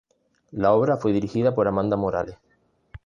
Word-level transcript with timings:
La 0.49 0.71
obra 0.73 0.97
fue 0.97 1.13
dirigida 1.13 1.53
por 1.53 1.67
Amanda 1.67 1.95
Morales. 1.95 2.35